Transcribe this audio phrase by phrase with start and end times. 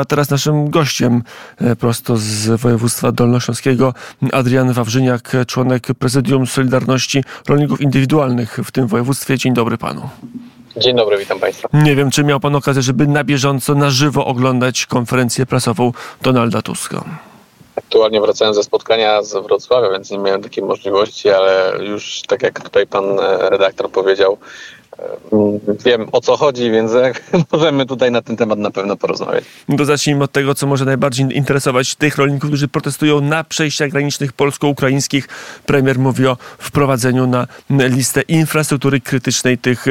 [0.00, 1.22] A teraz naszym gościem
[1.60, 3.94] e, prosto z województwa dolnośląskiego
[4.32, 9.38] Adrian Wawrzyniak, członek prezydium Solidarności Rolników Indywidualnych w tym województwie.
[9.38, 10.08] Dzień dobry panu.
[10.76, 11.68] Dzień dobry, witam Państwa.
[11.72, 16.62] Nie wiem, czy miał Pan okazję, żeby na bieżąco, na żywo oglądać konferencję prasową Donalda
[16.62, 17.04] Tuska.
[17.76, 22.60] Aktualnie wracałem ze spotkania z Wrocławia, więc nie miałem takiej możliwości, ale już tak jak
[22.60, 24.38] tutaj Pan e, redaktor powiedział,
[25.84, 26.92] wiem o co chodzi, więc
[27.52, 29.44] możemy tutaj na ten temat na pewno porozmawiać.
[29.78, 34.32] To zacznijmy od tego, co może najbardziej interesować tych rolników, którzy protestują na przejściach granicznych
[34.32, 35.28] polsko-ukraińskich.
[35.66, 39.86] Premier mówi o wprowadzeniu na listę infrastruktury krytycznej tych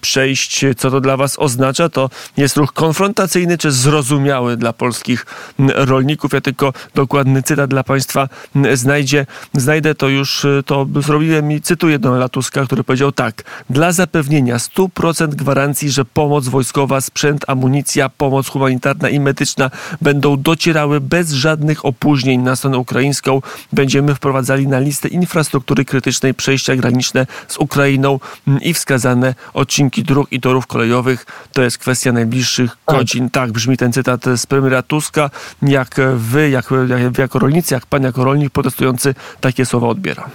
[0.00, 0.64] przejść.
[0.76, 1.88] Co to dla Was oznacza?
[1.88, 5.26] To jest ruch konfrontacyjny czy zrozumiały dla polskich
[5.58, 6.32] rolników?
[6.32, 8.28] Ja tylko dokładny cytat dla Państwa
[8.74, 13.42] znajdzie, znajdę, to już to zrobiłem i cytuję Donalda Tuska, który powiedział tak.
[13.70, 20.36] Dla zapewnienia zapewnienia 100% gwarancji, że pomoc wojskowa, sprzęt, amunicja, pomoc humanitarna i medyczna będą
[20.36, 23.42] docierały bez żadnych opóźnień na stronę ukraińską.
[23.72, 28.20] Będziemy wprowadzali na listę infrastruktury krytycznej przejścia graniczne z Ukrainą
[28.60, 31.26] i wskazane odcinki dróg i torów kolejowych.
[31.52, 32.96] To jest kwestia najbliższych tak.
[32.96, 33.30] godzin.
[33.30, 35.30] Tak brzmi ten cytat z premiera Tuska.
[35.62, 40.30] Jak wy, jak, jak, jako rolnicy, jak pan jako rolnik protestujący takie słowa odbiera?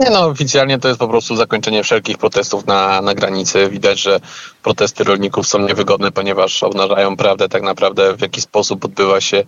[0.00, 3.68] Nie no, oficjalnie to jest po prostu zakończenie wszelkich protestów na, na granicy.
[3.70, 4.20] Widać, że
[4.62, 9.44] protesty rolników są niewygodne, ponieważ obnażają prawdę tak naprawdę, w jaki sposób odbywa się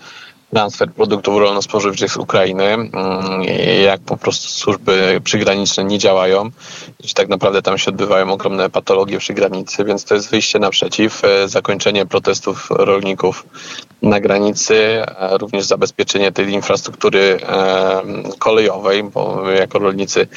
[0.51, 2.91] transfer produktów rolno-spożywczych z Ukrainy, mm,
[3.85, 6.51] jak po prostu służby przygraniczne nie działają,
[7.05, 11.25] że tak naprawdę tam się odbywają ogromne patologie przy granicy, więc to jest wyjście naprzeciw,
[11.25, 13.47] e, zakończenie protestów rolników
[14.03, 18.03] na granicy, również zabezpieczenie tej infrastruktury e,
[18.39, 20.29] kolejowej, bo jako rolnicy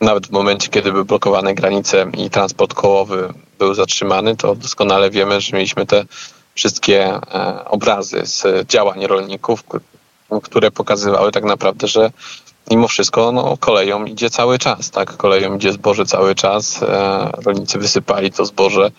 [0.00, 3.28] nawet w momencie, kiedy były blokowane granice i transport kołowy
[3.58, 6.04] był zatrzymany, to doskonale wiemy, że mieliśmy te
[6.56, 9.64] wszystkie e, obrazy z działań rolników,
[10.42, 12.10] które pokazywały tak naprawdę, że
[12.70, 15.16] mimo wszystko no, koleją idzie cały czas, tak?
[15.16, 16.82] Koleją idzie zboże cały czas.
[16.82, 18.90] E, rolnicy wysypali to zboże,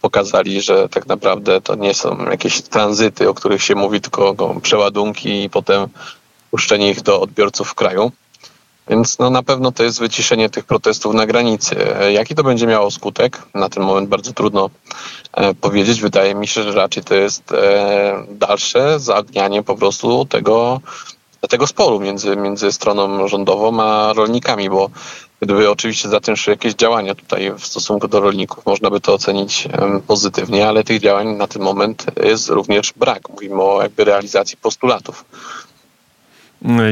[0.00, 5.44] pokazali, że tak naprawdę to nie są jakieś tranzyty, o których się mówi, tylko przeładunki
[5.44, 5.88] i potem
[6.50, 8.12] puszczenie ich do odbiorców w kraju.
[8.90, 11.76] Więc no, na pewno to jest wyciszenie tych protestów na granicy.
[12.12, 13.42] Jaki to będzie miało skutek?
[13.54, 14.70] Na ten moment bardzo trudno
[15.32, 16.00] e, powiedzieć.
[16.00, 20.80] Wydaje mi się, że raczej to jest e, dalsze zaognianie po prostu tego,
[21.48, 24.90] tego sporu między, między stroną rządową a rolnikami, bo
[25.40, 29.14] gdyby oczywiście za tym szły jakieś działania tutaj w stosunku do rolników, można by to
[29.14, 29.68] ocenić
[30.06, 33.28] pozytywnie, ale tych działań na ten moment jest również brak.
[33.28, 35.24] Mówimy o jakby realizacji postulatów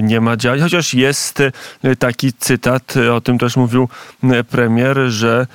[0.03, 1.41] nie ma działań, chociaż jest
[1.83, 3.89] e, taki cytat, e, o tym też mówił
[4.23, 5.47] e, premier, że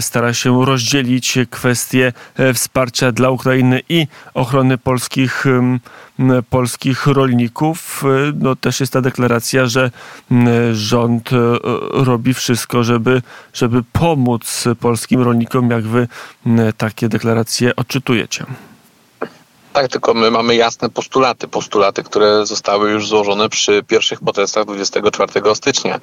[0.00, 2.12] stara się rozdzielić kwestie
[2.54, 5.44] wsparcia dla Ukrainy i ochrony polskich,
[6.50, 8.04] polskich rolników.
[8.34, 9.90] No też jest ta deklaracja, że
[10.72, 11.30] rząd
[11.92, 13.22] robi wszystko, żeby,
[13.54, 16.08] żeby pomóc polskim rolnikom, jak wy
[16.76, 18.46] takie deklaracje odczytujecie.
[19.76, 25.54] Tak, tylko my mamy jasne postulaty, postulaty, które zostały już złożone przy pierwszych protestach 24
[25.54, 26.00] stycznia.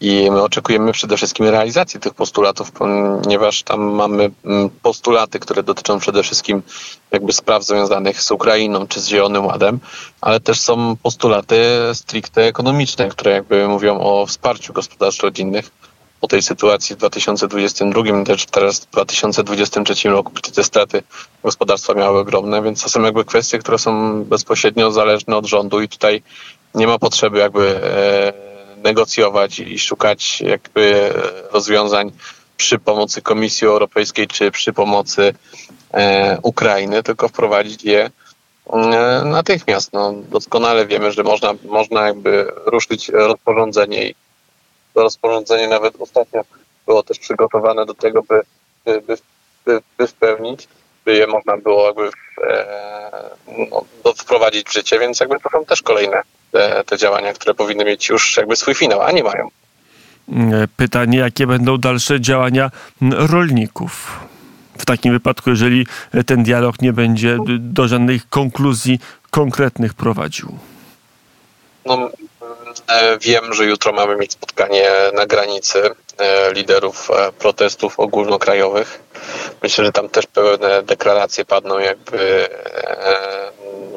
[0.00, 5.98] I my oczekujemy przede wszystkim realizacji tych postulatów, ponieważ tam mamy mm, postulaty, które dotyczą
[5.98, 6.62] przede wszystkim
[7.10, 9.78] jakby spraw związanych z Ukrainą czy z Zielonym Ładem,
[10.20, 11.56] ale też są postulaty
[11.94, 15.70] stricte ekonomiczne, które jakby mówią o wsparciu gospodarstw rodzinnych
[16.20, 21.02] po tej sytuacji w 2022, też teraz w 2023 roku, gdzie te straty
[21.44, 25.88] gospodarstwa miały ogromne, więc to są jakby kwestie, które są bezpośrednio zależne od rządu i
[25.88, 26.22] tutaj
[26.74, 28.32] nie ma potrzeby jakby e,
[28.82, 31.12] negocjować i szukać jakby
[31.52, 32.12] rozwiązań
[32.56, 35.34] przy pomocy Komisji Europejskiej czy przy pomocy
[35.92, 38.10] e, Ukrainy, tylko wprowadzić je
[38.72, 39.92] e, natychmiast.
[39.92, 44.14] No, doskonale wiemy, że można, można jakby ruszyć rozporządzenie i
[44.98, 46.40] to rozporządzenie nawet ostatnio
[46.86, 48.40] było też przygotowane do tego, by,
[48.84, 49.02] by,
[49.64, 50.68] by, by spełnić,
[51.04, 52.10] by je można było jakby
[52.42, 53.30] e,
[53.70, 56.22] no, wprowadzić w życie, więc jakby to są też kolejne
[56.52, 59.48] te, te działania, które powinny mieć już jakby swój finał, a nie mają.
[60.76, 64.20] Pytanie, jakie będą dalsze działania rolników?
[64.78, 65.86] W takim wypadku, jeżeli
[66.26, 68.98] ten dialog nie będzie do żadnych konkluzji
[69.30, 70.58] konkretnych prowadził.
[71.86, 72.27] No, E,
[73.20, 79.00] wiem, że jutro mamy mieć spotkanie na granicy e, liderów e, protestów ogólnokrajowych.
[79.62, 82.48] Myślę, że tam też pewne deklaracje padną, jakby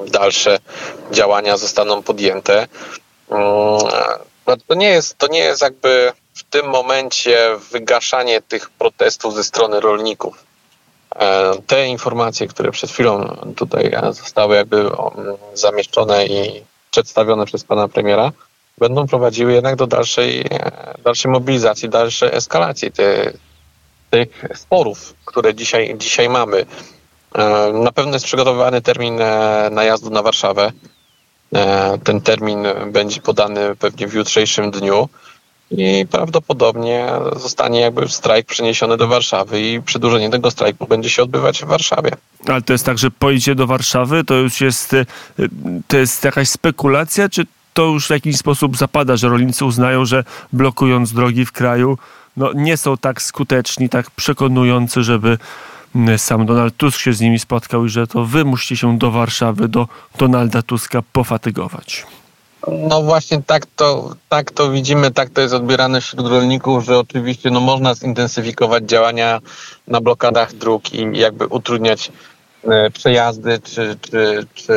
[0.08, 0.60] dalsze
[1.12, 2.68] działania zostaną podjęte.
[3.30, 3.80] Mm,
[4.68, 9.80] to nie jest, to nie jest jakby w tym momencie wygaszanie tych protestów ze strony
[9.80, 10.44] rolników.
[11.68, 14.90] te informacje, które przed chwilą tutaj zostały jakby
[15.54, 18.32] zamieszczone i przedstawione przez pana premiera,
[18.82, 20.46] będą prowadziły jednak do dalszej,
[21.04, 23.34] dalszej mobilizacji, dalszej eskalacji tych,
[24.10, 26.66] tych sporów, które dzisiaj, dzisiaj mamy.
[27.36, 30.72] E, na pewno jest przygotowywany termin e, najazdu na Warszawę.
[31.56, 35.10] E, ten termin będzie podany pewnie w jutrzejszym dniu
[35.72, 41.64] i prawdopodobnie zostanie jakby strajk przeniesiony do Warszawy i przedłużenie tego strajku będzie się odbywać
[41.64, 42.12] w Warszawie.
[42.48, 44.96] Ale to jest tak, że pojedzie do Warszawy, to już jest,
[45.88, 50.24] to jest jakaś spekulacja, czy to już w jakiś sposób zapada, że rolnicy uznają, że
[50.54, 51.98] blokując drogi w kraju,
[52.38, 55.38] no nie są tak skuteczni, tak przekonujący, żeby
[56.18, 59.68] sam Donald Tusk się z nimi spotkał i że to wy musicie się do Warszawy,
[59.68, 59.88] do
[60.18, 62.06] Donalda Tuska pofatygować.
[62.68, 67.52] No właśnie tak to, tak to widzimy, tak to jest odbierane wśród rolników, że oczywiście
[67.52, 69.40] no można zintensyfikować działania
[69.88, 72.12] na blokadach dróg i jakby utrudniać
[72.64, 74.74] e, przejazdy, czy, czy, czy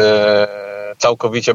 [0.99, 1.55] całkowicie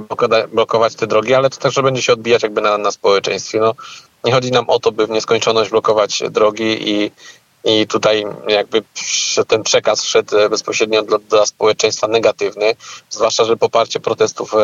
[0.51, 3.59] blokować te drogi, ale to też będzie się odbijać jakby na, na społeczeństwie.
[3.59, 3.73] No,
[4.23, 7.11] nie chodzi nam o to, by w nieskończoność blokować drogi i,
[7.63, 8.83] i tutaj jakby
[9.47, 12.75] ten przekaz szedł bezpośrednio dla, dla, społeczeństwa negatywny,
[13.09, 14.57] zwłaszcza, że poparcie protestów e,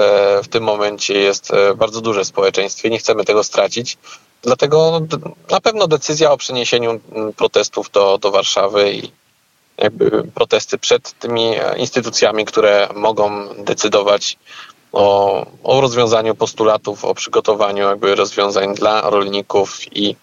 [0.43, 2.89] w tym momencie jest e, bardzo duże w społeczeństwie.
[2.89, 3.97] Nie chcemy tego stracić.
[4.41, 5.01] Dlatego
[5.51, 6.99] na pewno decyzja o przeniesieniu
[7.37, 9.11] protestów do, do Warszawy i
[9.77, 14.37] jakby protesty przed tymi instytucjami, które mogą decydować
[14.91, 20.15] o, o rozwiązaniu postulatów, o przygotowaniu jakby rozwiązań dla rolników i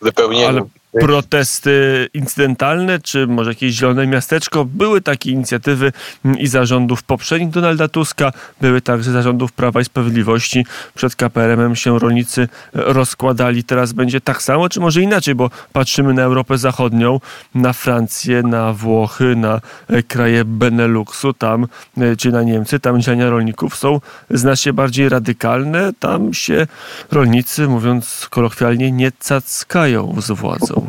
[0.00, 0.58] wypełnieniu.
[0.58, 4.64] Ale protesty incydentalne, czy może jakieś zielone miasteczko.
[4.64, 5.92] Były takie inicjatywy
[6.24, 10.66] mm, i zarządów poprzednich Donalda Tuska, były także zarządów Prawa i Sprawiedliwości.
[10.94, 13.64] Przed KPRM-em się rolnicy e, rozkładali.
[13.64, 17.20] Teraz będzie tak samo, czy może inaczej, bo patrzymy na Europę Zachodnią,
[17.54, 21.66] na Francję, na Włochy, na e, kraje Beneluxu, tam,
[21.98, 24.00] e, czy na Niemcy, tam działania rolników są
[24.30, 25.92] znacznie bardziej radykalne.
[25.98, 26.66] Tam się
[27.10, 30.81] rolnicy, mówiąc kolokwialnie, nie cackają z władzą.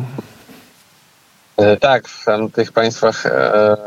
[1.57, 3.78] E, tak, w tych państwach e,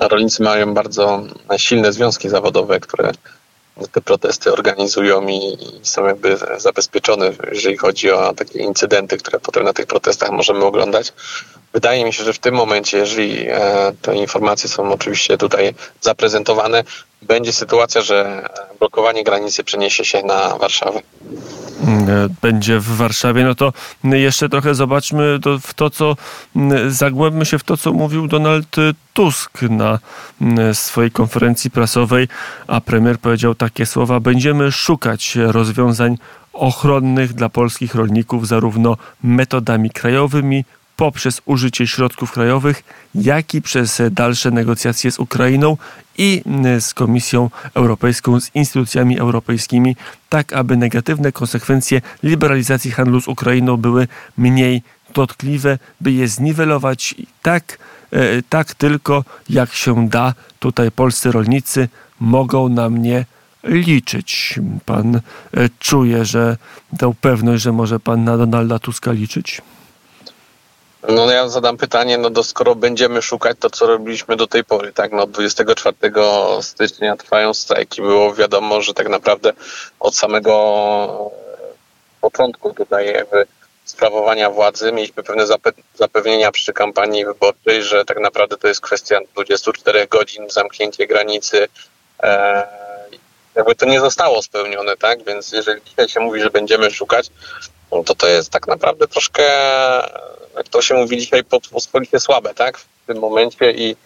[0.00, 1.22] rolnicy mają bardzo
[1.56, 3.12] silne związki zawodowe, które
[3.92, 9.72] te protesty organizują i są jakby zabezpieczone, jeżeli chodzi o takie incydenty, które potem na
[9.72, 11.12] tych protestach możemy oglądać.
[11.72, 16.84] Wydaje mi się, że w tym momencie, jeżeli e, te informacje są oczywiście tutaj zaprezentowane,
[17.22, 18.48] będzie sytuacja, że
[18.78, 20.98] blokowanie granicy przeniesie się na Warszawę.
[20.98, 23.72] E, będzie w Warszawie, no to
[24.04, 26.16] jeszcze trochę zobaczmy to, w to, co
[26.88, 28.76] zagłębmy się w to, co mówił Donald
[29.14, 29.98] Tusk na
[30.74, 32.28] swojej konferencji prasowej,
[32.66, 36.18] a premier powiedział takie słowa: Będziemy szukać rozwiązań
[36.52, 40.64] ochronnych dla polskich rolników, zarówno metodami krajowymi,
[40.98, 42.84] poprzez użycie środków krajowych,
[43.14, 45.76] jak i przez dalsze negocjacje z Ukrainą
[46.18, 46.42] i
[46.80, 49.96] z Komisją Europejską, z instytucjami europejskimi,
[50.28, 54.08] tak aby negatywne konsekwencje liberalizacji handlu z Ukrainą były
[54.38, 54.82] mniej
[55.14, 57.78] dotkliwe, by je zniwelować tak,
[58.10, 60.34] e, tak tylko jak się da.
[60.58, 61.88] Tutaj polscy rolnicy
[62.20, 63.24] mogą na mnie
[63.64, 64.60] liczyć.
[64.84, 65.20] Pan e,
[65.78, 66.56] czuje, że
[66.98, 69.62] tę pewność, że może pan na Donalda Tuska liczyć?
[71.02, 74.92] No ja zadam pytanie, no to skoro będziemy szukać to, co robiliśmy do tej pory,
[74.92, 75.96] tak, no 24
[76.62, 79.52] stycznia trwają strajki, było wiadomo, że tak naprawdę
[80.00, 81.30] od samego
[82.20, 83.14] początku tutaj
[83.84, 85.44] sprawowania władzy mieliśmy pewne
[85.94, 91.68] zapewnienia przy kampanii wyborczej, że tak naprawdę to jest kwestia 24 godzin, zamknięcie granicy,
[92.22, 92.66] e,
[93.54, 97.30] jakby to nie zostało spełnione, tak, więc jeżeli dzisiaj się mówi, że będziemy szukać,
[97.90, 99.42] to to jest tak naprawdę troszkę
[100.58, 102.78] jak to się mówi dzisiaj, pospolicie słabe, tak?
[102.78, 103.96] W tym momencie i,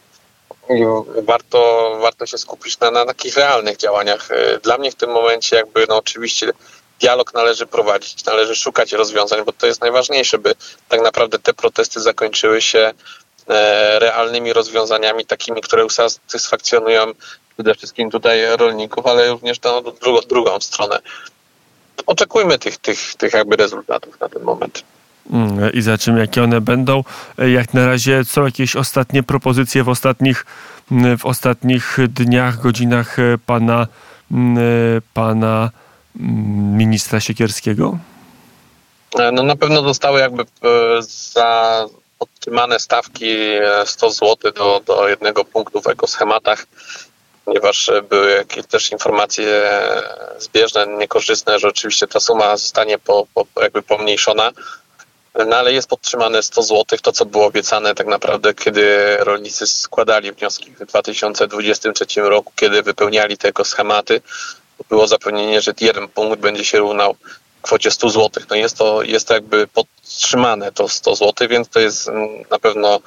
[0.70, 0.84] i
[1.22, 4.30] warto, warto się skupić na, na takich realnych działaniach.
[4.30, 6.52] Y, dla mnie w tym momencie jakby, no oczywiście
[7.00, 10.54] dialog należy prowadzić, należy szukać rozwiązań, bo to jest najważniejsze, by
[10.88, 12.92] tak naprawdę te protesty zakończyły się
[13.48, 17.12] e, realnymi rozwiązaniami, takimi, które usatysfakcjonują
[17.54, 21.00] przede wszystkim tutaj rolników, ale również tą drugą, drugą stronę.
[22.06, 24.84] Oczekujmy tych, tych, tych jakby rezultatów na ten moment.
[25.30, 27.04] Mm, i za czym, jakie one będą.
[27.38, 30.46] Jak na razie są jakieś ostatnie propozycje w ostatnich,
[30.92, 33.86] mm, w ostatnich dniach, godzinach e, pana,
[34.30, 34.60] mm, e,
[35.14, 35.70] pana
[36.76, 37.98] ministra Siekierskiego?
[39.18, 40.44] E, no na pewno zostały jakby
[41.32, 41.86] za
[42.18, 43.36] podtrzymane stawki
[43.84, 46.66] 100 zł do, do jednego punktu w ekoschematach,
[47.44, 49.70] ponieważ były jakieś też informacje
[50.38, 54.52] zbieżne, niekorzystne, że oczywiście ta suma zostanie po, po jakby pomniejszona
[55.34, 60.32] no ale jest podtrzymane 100 zł, to co było obiecane tak naprawdę, kiedy rolnicy składali
[60.32, 64.20] wnioski w 2023 roku, kiedy wypełniali te ekoschematy,
[64.88, 67.16] było zapewnienie, że jeden punkt będzie się równał
[67.62, 68.42] kwocie 100 zł.
[68.50, 72.58] No jest to, jest to jakby podtrzymane to 100 zł, więc to jest mm, na
[72.58, 73.00] pewno,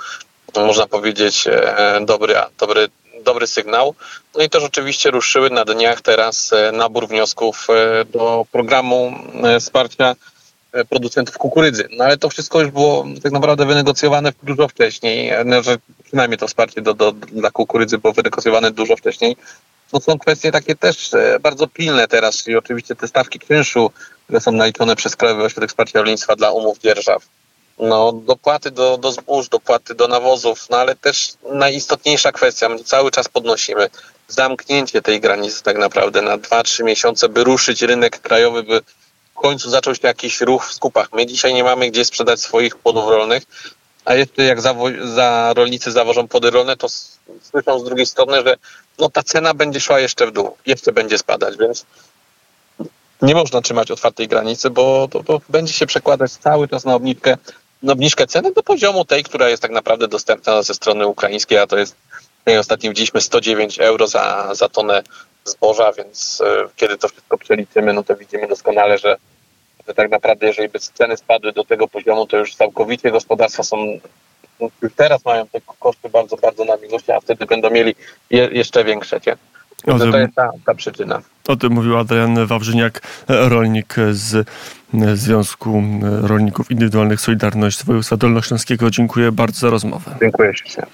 [0.55, 2.87] można powiedzieć, e, dobry, dobry,
[3.25, 3.95] dobry sygnał.
[4.35, 9.13] No i też oczywiście ruszyły na dniach teraz e, nabór wniosków e, do programu
[9.59, 10.15] wsparcia
[10.89, 11.87] producentów kukurydzy.
[11.97, 16.47] No ale to wszystko już było tak naprawdę wynegocjowane dużo wcześniej, no, że przynajmniej to
[16.47, 19.37] wsparcie do, do, dla kukurydzy było wynegocjowane dużo wcześniej.
[19.91, 23.91] To są kwestie takie też bardzo pilne teraz, czyli oczywiście te stawki czynszu,
[24.23, 27.25] które są naliczone przez Krajowy Ośrodek Wsparcia Rolnictwa dla umów dzierżaw.
[27.79, 33.11] No, dopłaty do, do zbóż, dopłaty do nawozów, no ale też najistotniejsza kwestia, my cały
[33.11, 33.89] czas podnosimy,
[34.27, 38.81] zamknięcie tej granicy tak naprawdę na 2-3 miesiące, by ruszyć rynek krajowy, by
[39.31, 41.13] w końcu zaczął się jakiś ruch w skupach.
[41.13, 43.43] My dzisiaj nie mamy gdzie sprzedać swoich płodów rolnych,
[44.05, 46.87] a jeszcze jak zawo- za rolnicy zawożą płody rolne, to
[47.41, 48.55] słyszą z drugiej strony, że
[48.99, 51.85] no ta cena będzie szła jeszcze w dół, jeszcze będzie spadać, więc
[53.21, 57.37] nie można trzymać otwartej granicy, bo to, to będzie się przekładać cały czas na obniżkę,
[57.87, 61.77] obniżkę ceny do poziomu tej, która jest tak naprawdę dostępna ze strony ukraińskiej, a to
[61.77, 61.95] jest
[62.59, 65.03] ostatnio widzieliśmy 109 euro za, za tonę
[65.45, 69.17] zboża, więc e, kiedy to wszystko przeliczymy, no to widzimy doskonale, że,
[69.87, 73.77] że tak naprawdę jeżeli by ceny spadły do tego poziomu, to już całkowicie gospodarstwa są
[74.81, 77.95] już teraz mają te koszty bardzo, bardzo na minusie, a wtedy będą mieli
[78.29, 79.19] je, jeszcze większe.
[79.27, 79.37] Nie?
[79.85, 81.21] To, to jest ta, ta przyczyna.
[81.47, 84.47] O tym mówił Adrian Wawrzyniak, rolnik z
[85.13, 85.83] Związku
[86.21, 88.91] Rolników Indywidualnych Solidarność Województwa Dolnośląskiego.
[88.91, 90.15] Dziękuję bardzo za rozmowę.
[90.21, 90.85] Dziękuję się.